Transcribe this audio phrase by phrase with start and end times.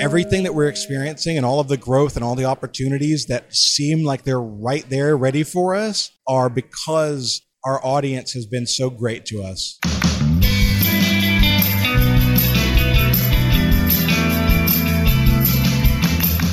[0.00, 4.04] everything that we're experiencing and all of the growth and all the opportunities that seem
[4.04, 9.26] like they're right there ready for us are because our audience has been so great
[9.26, 9.78] to us.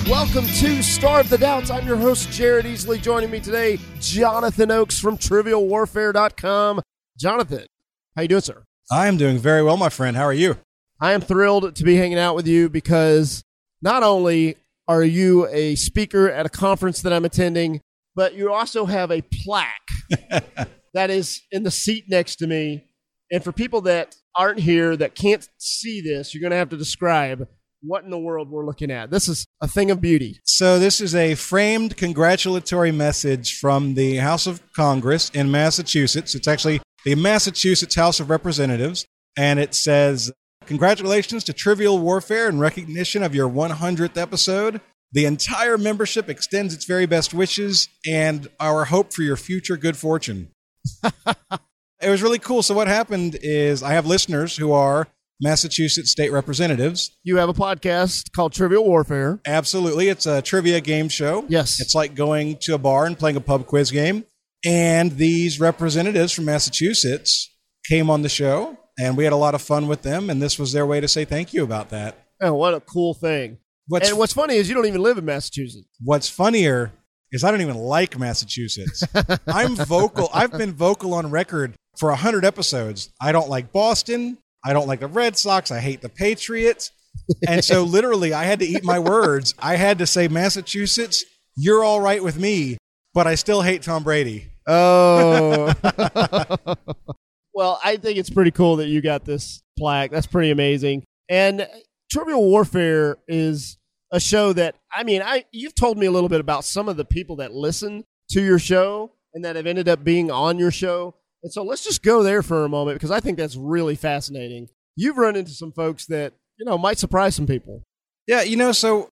[0.09, 1.70] Welcome to Starve the Doubts.
[1.70, 3.00] I'm your host, Jared Easley.
[3.00, 6.82] Joining me today, Jonathan Oakes from TrivialWarfare.com.
[7.20, 7.66] Jonathan,
[8.16, 8.64] how you doing, sir?
[8.91, 10.18] I am doing very well, my friend.
[10.18, 10.57] How are you?
[11.00, 13.43] I am thrilled to be hanging out with you because
[13.82, 14.55] not only
[14.88, 17.82] are you a speaker at a conference that I'm attending,
[18.15, 19.69] but you also have a plaque
[20.93, 22.86] that is in the seat next to me.
[23.32, 26.78] And for people that aren't here that can't see this, you're going to have to
[26.78, 27.47] describe
[27.82, 29.11] what in the world we're looking at.
[29.11, 30.39] This is a thing of beauty.
[30.46, 36.36] So, this is a framed congratulatory message from the House of Congress in Massachusetts.
[36.36, 39.05] It's actually the Massachusetts House of Representatives,
[39.38, 40.31] and it says,
[40.66, 44.81] Congratulations to Trivial Warfare in recognition of your 100th episode.
[45.11, 49.95] The entire membership extends its very best wishes and our hope for your future good
[49.95, 50.49] fortune.
[51.03, 52.63] it was really cool.
[52.63, 55.08] So, what happened is I have listeners who are
[55.41, 57.11] Massachusetts state representatives.
[57.23, 59.39] You have a podcast called Trivial Warfare.
[59.45, 60.08] Absolutely.
[60.09, 61.45] It's a trivia game show.
[61.47, 61.80] Yes.
[61.80, 64.25] It's like going to a bar and playing a pub quiz game.
[64.66, 67.52] And these representatives from Massachusetts
[67.88, 70.29] came on the show, and we had a lot of fun with them.
[70.29, 72.17] And this was their way to say thank you about that.
[72.41, 73.57] Oh, what a cool thing.
[73.87, 75.87] What's, and what's funny is you don't even live in Massachusetts.
[76.03, 76.91] what's funnier
[77.31, 79.03] is I don't even like Massachusetts.
[79.47, 80.29] I'm vocal.
[80.33, 83.09] I've been vocal on record for 100 episodes.
[83.21, 84.37] I don't like Boston.
[84.63, 85.71] I don't like the Red Sox.
[85.71, 86.91] I hate the Patriots.
[87.47, 89.53] And so, literally, I had to eat my words.
[89.59, 91.23] I had to say, Massachusetts,
[91.55, 92.77] you're all right with me,
[93.13, 94.47] but I still hate Tom Brady.
[94.67, 95.73] Oh.
[97.56, 100.11] well, I think it's pretty cool that you got this plaque.
[100.11, 101.06] That's pretty amazing.
[101.30, 101.67] And
[102.11, 103.78] Trivial Warfare is
[104.11, 106.98] a show that I mean, I you've told me a little bit about some of
[106.98, 110.71] the people that listen to your show and that have ended up being on your
[110.71, 111.15] show.
[111.44, 114.67] And so let's just go there for a moment because I think that's really fascinating.
[114.95, 117.83] You've run into some folks that, you know, might surprise some people.
[118.27, 119.10] Yeah, you know, so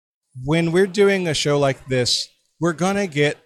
[0.45, 2.29] when we're doing a show like this,
[2.59, 3.37] we're going to get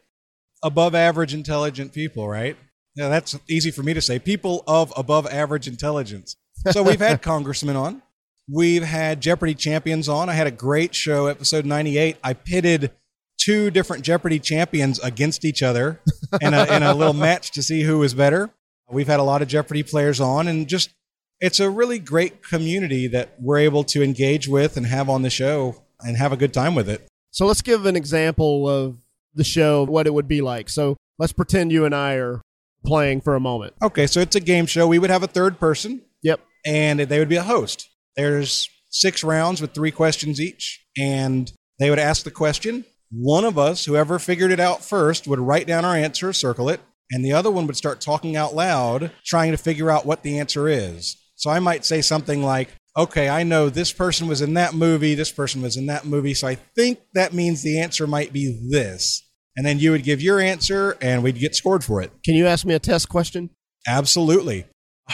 [0.64, 2.58] above average intelligent people, right?
[2.96, 4.20] Yeah, that's easy for me to say.
[4.20, 6.36] People of above average intelligence.
[6.72, 8.02] So we've had congressmen on.
[8.50, 10.30] We've had Jeopardy champions on.
[10.30, 12.18] I had a great show, episode 98.
[12.24, 12.92] I pitted
[13.38, 16.00] two different Jeopardy champions against each other
[16.42, 18.50] in a, in a little match to see who was better.
[18.90, 20.92] We've had a lot of Jeopardy players on, and just
[21.40, 25.30] it's a really great community that we're able to engage with and have on the
[25.30, 27.08] show and have a good time with it.
[27.32, 28.98] So let's give an example of
[29.34, 30.70] the show, what it would be like.
[30.70, 32.42] So let's pretend you and I are
[32.86, 33.74] playing for a moment.
[33.82, 34.88] Okay, so it's a game show.
[34.88, 36.40] We would have a third person, Yep.
[36.66, 37.90] and they would be a host.
[38.16, 42.86] There's six rounds with three questions each, and they would ask the question.
[43.12, 46.80] One of us, whoever figured it out first, would write down our answer, circle it,
[47.12, 50.40] and the other one would start talking out loud, trying to figure out what the
[50.40, 51.16] answer is.
[51.36, 55.16] So I might say something like, okay, I know this person was in that movie,
[55.16, 58.68] this person was in that movie, so I think that means the answer might be
[58.72, 59.22] this.
[59.56, 62.12] And then you would give your answer, and we'd get scored for it.
[62.26, 63.50] Can you ask me a test question?
[63.88, 64.66] Absolutely.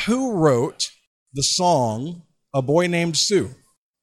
[0.06, 0.90] Who wrote
[1.34, 2.22] the song
[2.54, 3.50] A Boy Named Sue?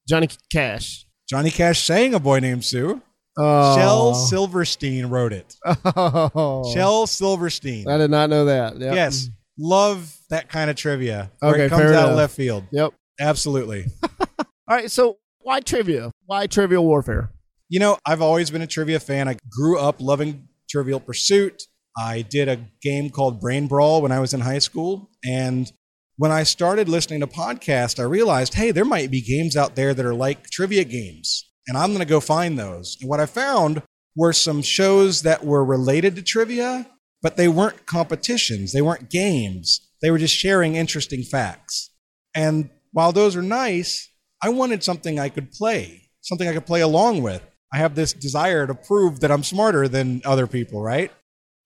[0.07, 1.05] Johnny Cash.
[1.29, 3.01] Johnny Cash sang A Boy Named Sue.
[3.39, 3.75] Oh.
[3.75, 5.55] Shel Silverstein wrote it.
[5.95, 6.71] Oh.
[6.73, 7.87] Shel Silverstein.
[7.87, 8.77] I did not know that.
[8.79, 8.93] Yep.
[8.95, 9.29] Yes.
[9.59, 11.31] Love that kind of trivia.
[11.39, 12.63] Where Okay, it comes out of left field.
[12.71, 12.93] Yep.
[13.19, 13.85] Absolutely.
[14.39, 14.91] All right.
[14.91, 16.11] So why trivia?
[16.25, 17.31] Why Trivial Warfare?
[17.69, 19.27] You know, I've always been a trivia fan.
[19.27, 21.63] I grew up loving Trivial Pursuit.
[21.97, 25.09] I did a game called Brain Brawl when I was in high school.
[25.25, 25.69] And
[26.15, 29.93] when I started listening to podcasts, I realized, hey, there might be games out there
[29.93, 31.51] that are like trivia games.
[31.67, 32.97] And I'm going to go find those.
[33.01, 33.83] And what I found
[34.15, 36.87] were some shows that were related to trivia,
[37.21, 39.81] but they weren't competitions, they weren't games.
[40.01, 41.89] They were just sharing interesting facts.
[42.35, 44.09] And while those are nice,
[44.41, 47.41] I wanted something I could play, something I could play along with.
[47.73, 51.11] I have this desire to prove that I'm smarter than other people, right?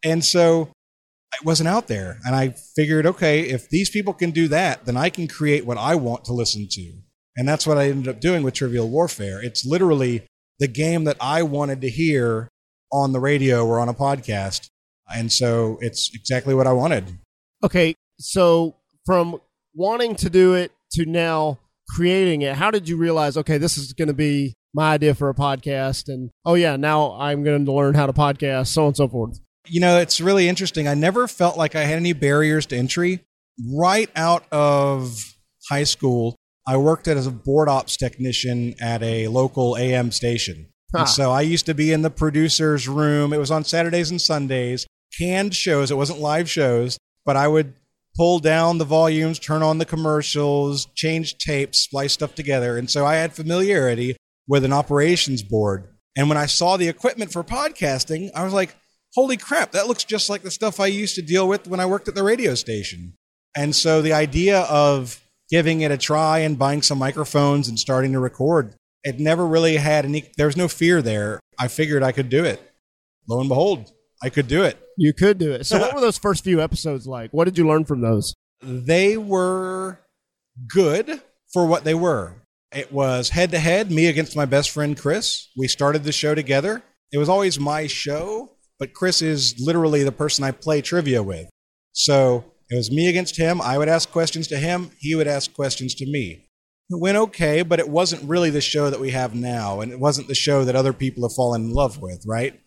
[0.03, 0.71] And so
[1.33, 2.17] it wasn't out there.
[2.25, 5.77] And I figured, okay, if these people can do that, then I can create what
[5.77, 6.93] I want to listen to.
[7.37, 9.41] And that's what I ended up doing with Trivial Warfare.
[9.41, 10.23] It's literally
[10.59, 12.49] the game that I wanted to hear
[12.91, 14.69] on the radio or on a podcast.
[15.13, 17.17] And so it's exactly what I wanted.
[17.63, 17.95] Okay.
[18.19, 18.75] So
[19.05, 19.39] from
[19.73, 21.59] wanting to do it to now
[21.95, 25.29] creating it, how did you realize, okay, this is going to be my idea for
[25.29, 26.07] a podcast?
[26.07, 29.07] And oh, yeah, now I'm going to learn how to podcast, so on and so
[29.07, 29.39] forth.
[29.67, 30.87] You know, it's really interesting.
[30.87, 33.21] I never felt like I had any barriers to entry.
[33.75, 35.35] Right out of
[35.69, 36.35] high school,
[36.67, 40.67] I worked as a board ops technician at a local AM station.
[40.95, 41.05] Huh.
[41.05, 43.33] So I used to be in the producer's room.
[43.33, 44.87] It was on Saturdays and Sundays,
[45.17, 45.91] canned shows.
[45.91, 47.73] It wasn't live shows, but I would
[48.17, 52.77] pull down the volumes, turn on the commercials, change tapes, splice stuff together.
[52.77, 54.17] And so I had familiarity
[54.51, 55.87] with an operations board.
[56.17, 58.75] And when I saw the equipment for podcasting, I was like,
[59.15, 61.85] holy crap, that looks just like the stuff I used to deal with when I
[61.85, 63.13] worked at the radio station.
[63.55, 68.11] And so the idea of giving it a try and buying some microphones and starting
[68.11, 68.75] to record,
[69.05, 71.39] it never really had any, there was no fear there.
[71.57, 72.61] I figured I could do it.
[73.29, 74.77] Lo and behold, I could do it.
[74.97, 75.65] You could do it.
[75.65, 77.31] So, what were those first few episodes like?
[77.31, 78.35] What did you learn from those?
[78.61, 80.01] They were
[80.67, 81.21] good
[81.53, 82.35] for what they were.
[82.73, 85.49] It was head to head, me against my best friend Chris.
[85.57, 86.81] We started the show together.
[87.11, 91.49] It was always my show, but Chris is literally the person I play trivia with.
[91.91, 93.59] So it was me against him.
[93.61, 96.47] I would ask questions to him, he would ask questions to me.
[96.89, 99.99] It went okay, but it wasn't really the show that we have now, and it
[99.99, 102.59] wasn't the show that other people have fallen in love with, right?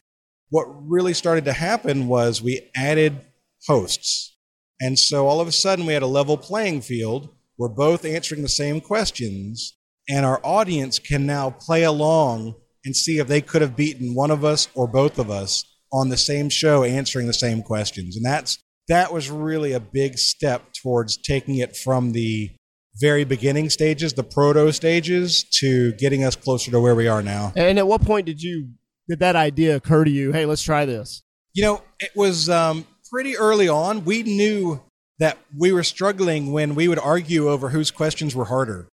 [0.51, 3.21] What really started to happen was we added
[3.67, 4.37] hosts.
[4.81, 7.31] And so all of a sudden we had a level playing field.
[7.56, 9.75] We're both answering the same questions,
[10.09, 12.55] and our audience can now play along
[12.85, 16.09] and see if they could have beaten one of us or both of us on
[16.09, 18.17] the same show answering the same questions.
[18.17, 18.59] And that's
[18.89, 22.51] that was really a big step towards taking it from the
[22.97, 27.53] very beginning stages, the proto stages, to getting us closer to where we are now.
[27.56, 28.69] And at what point did you
[29.09, 30.33] did that idea occur to you?
[30.33, 31.23] Hey, let's try this.
[31.55, 34.05] You know, it was um, pretty early on.
[34.05, 34.83] We knew
[35.19, 38.89] that we were struggling when we would argue over whose questions were harder.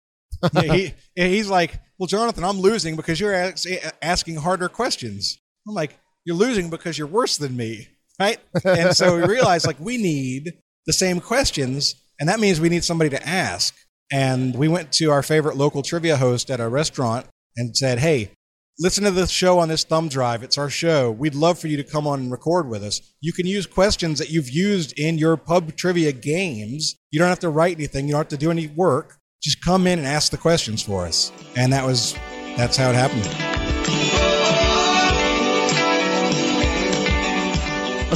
[0.62, 3.68] He, he's like, "Well, Jonathan, I'm losing because you're ask,
[4.02, 7.88] asking harder questions." I'm like, "You're losing because you're worse than me."
[8.18, 8.38] right?
[8.64, 10.54] And so we realized like we need
[10.86, 13.74] the same questions, and that means we need somebody to ask.
[14.10, 17.26] And we went to our favorite local trivia host at a restaurant
[17.56, 18.30] and said, "Hey,
[18.78, 20.42] listen to the show on this thumb drive.
[20.42, 21.10] It's our show.
[21.10, 23.00] We'd love for you to come on and record with us.
[23.20, 26.96] You can use questions that you've used in your pub trivia games.
[27.10, 28.06] You don't have to write anything.
[28.06, 29.17] You don't have to do any work.
[29.42, 32.14] Just come in and ask the questions for us." And that was
[32.56, 33.26] that's how it happened.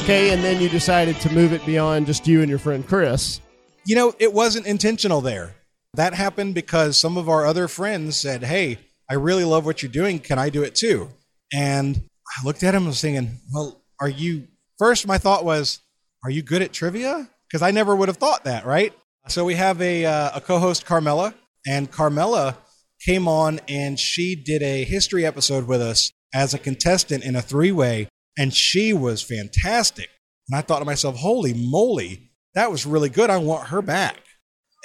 [0.02, 3.40] Okay, and then you decided to move it beyond just you and your friend Chris.
[3.84, 5.54] You know, it wasn't intentional there.
[5.94, 8.78] That happened because some of our other friends said, Hey,
[9.08, 10.18] I really love what you're doing.
[10.18, 11.10] Can I do it too?
[11.52, 14.48] And I looked at him and was thinking, Well, are you
[14.78, 15.06] first?
[15.06, 15.80] My thought was,
[16.24, 17.28] Are you good at trivia?
[17.46, 18.92] Because I never would have thought that, right?
[19.28, 21.34] So we have a, uh, a co host, Carmela,
[21.66, 22.58] and Carmela
[23.04, 27.42] came on and she did a history episode with us as a contestant in a
[27.42, 28.08] three way
[28.38, 30.08] and she was fantastic.
[30.48, 33.30] And I thought to myself, holy moly, that was really good.
[33.30, 34.18] I want her back.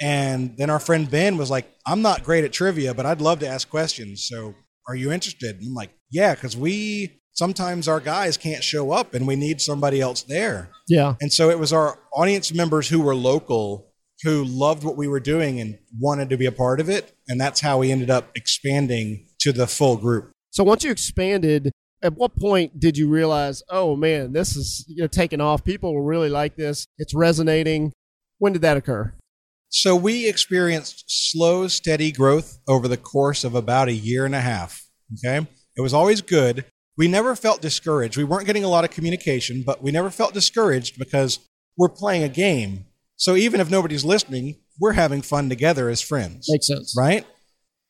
[0.00, 3.40] And then our friend Ben was like, I'm not great at trivia, but I'd love
[3.40, 4.26] to ask questions.
[4.28, 4.54] So
[4.86, 5.56] are you interested?
[5.56, 9.60] And I'm like, yeah, because we sometimes our guys can't show up and we need
[9.60, 10.70] somebody else there.
[10.88, 11.14] Yeah.
[11.20, 13.87] And so it was our audience members who were local
[14.22, 17.14] who loved what we were doing and wanted to be a part of it.
[17.28, 20.32] And that's how we ended up expanding to the full group.
[20.50, 21.70] So once you expanded,
[22.02, 25.64] at what point did you realize, oh man, this is you know taking off?
[25.64, 26.86] People will really like this.
[26.98, 27.92] It's resonating.
[28.38, 29.14] When did that occur?
[29.70, 34.40] So we experienced slow, steady growth over the course of about a year and a
[34.40, 34.82] half.
[35.14, 35.46] Okay.
[35.76, 36.64] It was always good.
[36.96, 38.16] We never felt discouraged.
[38.16, 41.38] We weren't getting a lot of communication, but we never felt discouraged because
[41.76, 42.86] we're playing a game.
[43.18, 46.46] So even if nobody's listening, we're having fun together as friends.
[46.48, 46.94] Makes sense.
[46.96, 47.26] Right?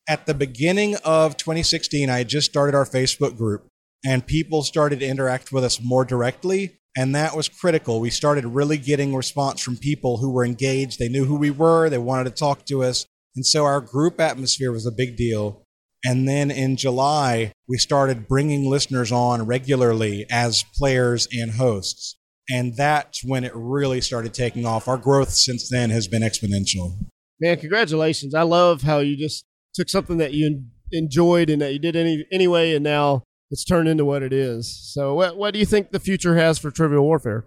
[0.09, 3.69] At the beginning of 2016, I had just started our Facebook group
[4.05, 6.79] and people started to interact with us more directly.
[6.97, 8.01] And that was critical.
[8.01, 10.99] We started really getting response from people who were engaged.
[10.99, 13.07] They knew who we were, they wanted to talk to us.
[13.37, 15.63] And so our group atmosphere was a big deal.
[16.05, 22.18] And then in July, we started bringing listeners on regularly as players and hosts.
[22.51, 24.89] And that's when it really started taking off.
[24.89, 26.97] Our growth since then has been exponential.
[27.41, 28.35] Man, congratulations.
[28.35, 30.63] I love how you just took something that you
[30.93, 34.93] enjoyed and that you did any, anyway, and now it's turned into what it is.
[34.93, 37.47] So, what, what do you think the future has for Trivial Warfare?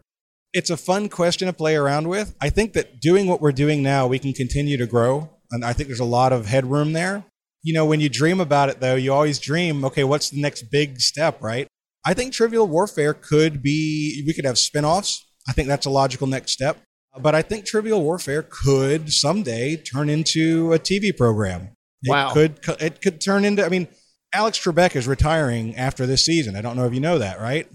[0.53, 2.35] It's a fun question to play around with.
[2.41, 5.29] I think that doing what we're doing now, we can continue to grow.
[5.51, 7.23] And I think there's a lot of headroom there.
[7.63, 10.63] You know, when you dream about it, though, you always dream, okay, what's the next
[10.63, 11.67] big step, right?
[12.05, 15.27] I think Trivial Warfare could be, we could have spin offs.
[15.47, 16.77] I think that's a logical next step.
[17.19, 21.69] But I think Trivial Warfare could someday turn into a TV program.
[22.03, 22.33] It Wow.
[22.33, 23.87] could it could turn into I mean,
[24.33, 26.55] Alex Trebek is retiring after this season.
[26.55, 27.67] I don't know if you know that, right?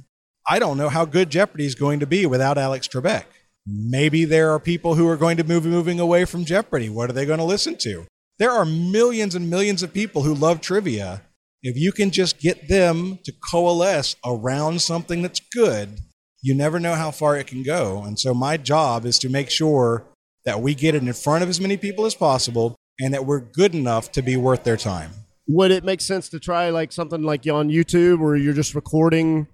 [0.49, 3.25] I don't know how good Jeopardy is going to be without Alex Trebek.
[3.67, 6.89] Maybe there are people who are going to move moving away from Jeopardy.
[6.89, 8.07] What are they going to listen to?
[8.39, 11.23] there are millions and millions of people who love trivia.
[11.67, 15.99] If you can just get them to coalesce around something that's good,
[16.41, 18.05] you never know how far it can go.
[18.05, 20.05] And so my job is to make sure
[20.45, 23.41] that we get it in front of as many people as possible and that we're
[23.41, 25.11] good enough to be worth their time.
[25.49, 29.49] Would it make sense to try like something like on YouTube where you're just recording?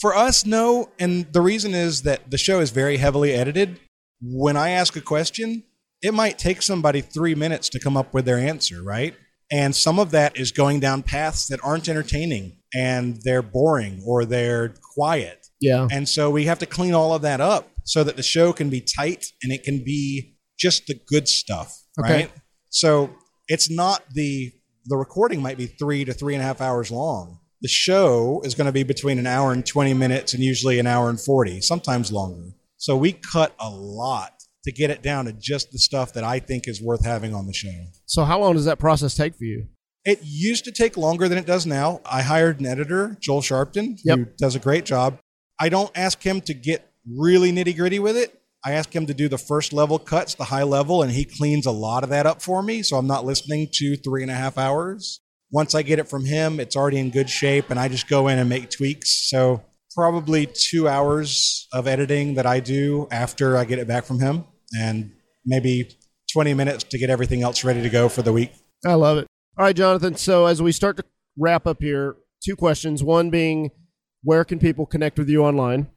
[0.00, 0.90] For us, no.
[1.00, 3.80] And the reason is that the show is very heavily edited.
[4.22, 5.64] When I ask a question,
[6.00, 9.16] it might take somebody three minutes to come up with their answer, right?
[9.50, 14.24] And some of that is going down paths that aren't entertaining and they're boring or
[14.24, 15.46] they're quiet.
[15.60, 15.86] Yeah.
[15.90, 18.70] And so we have to clean all of that up so that the show can
[18.70, 22.12] be tight and it can be just the good stuff, Okay.
[22.12, 22.30] right?
[22.70, 23.10] So
[23.48, 24.52] it's not the
[24.88, 27.40] the recording might be three to three and a half hours long.
[27.60, 30.86] The show is going to be between an hour and twenty minutes and usually an
[30.86, 32.50] hour and forty, sometimes longer.
[32.76, 34.35] So we cut a lot
[34.66, 37.46] to get it down to just the stuff that I think is worth having on
[37.46, 37.86] the show.
[38.04, 39.68] So how long does that process take for you?
[40.04, 42.00] It used to take longer than it does now.
[42.04, 45.18] I hired an editor, Joel Sharpton, who does a great job.
[45.58, 48.40] I don't ask him to get really nitty gritty with it.
[48.64, 51.66] I ask him to do the first level cuts, the high level, and he cleans
[51.66, 52.82] a lot of that up for me.
[52.82, 55.20] So I'm not listening to three and a half hours.
[55.52, 58.26] Once I get it from him, it's already in good shape, and I just go
[58.26, 59.28] in and make tweaks.
[59.30, 59.62] So
[59.94, 64.44] probably two hours of editing that I do after I get it back from him,
[64.78, 65.12] and
[65.44, 65.90] maybe
[66.32, 68.52] 20 minutes to get everything else ready to go for the week.
[68.84, 69.26] I love it.
[69.58, 70.16] All right, Jonathan.
[70.16, 71.04] So as we start to
[71.38, 73.02] wrap up here, two questions.
[73.02, 73.70] One being,
[74.22, 75.88] where can people connect with you online?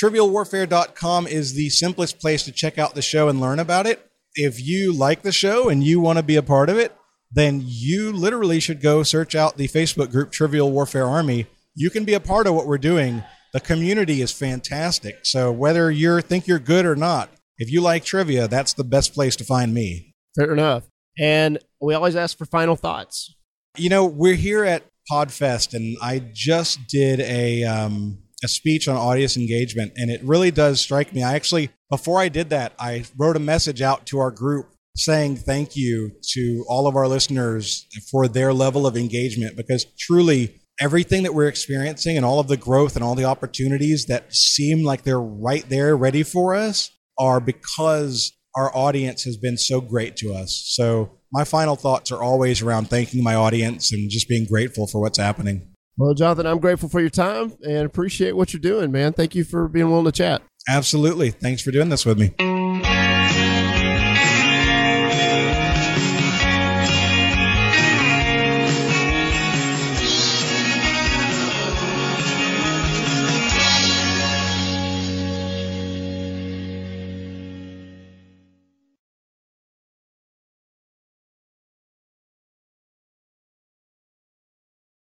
[0.00, 4.08] trivialwarfare.com is the simplest place to check out the show and learn about it.
[4.34, 6.94] If you like the show and you want to be a part of it,
[7.32, 11.46] then you literally should go search out the Facebook group Trivial Warfare Army.
[11.74, 13.24] You can be a part of what we're doing.
[13.52, 15.20] The community is fantastic.
[15.24, 19.14] So whether you think you're good or not, if you like trivia, that's the best
[19.14, 20.14] place to find me.
[20.36, 20.84] Fair enough.
[21.18, 23.34] And we always ask for final thoughts.
[23.76, 28.96] You know, we're here at Podfest, and I just did a um, a speech on
[28.96, 31.22] audience engagement, and it really does strike me.
[31.22, 35.36] I actually, before I did that, I wrote a message out to our group saying
[35.36, 41.24] thank you to all of our listeners for their level of engagement, because truly everything
[41.24, 45.02] that we're experiencing and all of the growth and all the opportunities that seem like
[45.02, 50.32] they're right there ready for us are because our audience has been so great to
[50.32, 50.64] us.
[50.66, 55.00] So my final thoughts are always around thanking my audience and just being grateful for
[55.00, 55.74] what's happening.
[55.96, 59.12] Well, Jonathan, I'm grateful for your time and appreciate what you're doing, man.
[59.12, 60.42] Thank you for being willing to chat.
[60.68, 61.30] Absolutely.
[61.30, 62.34] Thanks for doing this with me.